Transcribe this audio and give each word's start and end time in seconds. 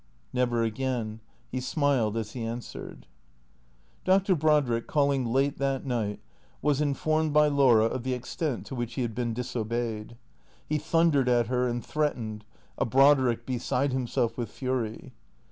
"Never 0.33 0.63
again." 0.63 1.19
He 1.51 1.61
smiled 1.61 2.17
as 2.17 2.31
he 2.31 2.43
answered. 2.43 3.05
Dr. 4.03 4.33
Brodrick, 4.35 4.87
calling 4.87 5.27
late 5.27 5.59
that 5.59 5.85
night, 5.85 6.21
was 6.59 6.81
informed 6.81 7.33
by 7.33 7.49
Laura 7.49 7.85
of 7.85 8.01
the 8.01 8.15
extent 8.15 8.65
to 8.65 8.73
which 8.73 8.95
he 8.95 9.03
had 9.03 9.13
been 9.13 9.35
disobeyed. 9.35 10.17
He 10.67 10.79
thundered 10.79 11.29
at 11.29 11.45
her 11.49 11.67
and 11.67 11.85
threatened, 11.85 12.45
a 12.79 12.83
Brodrick 12.87 13.45
beside 13.45 13.93
himself 13.93 14.35
with 14.39 14.49
fury. 14.49 15.13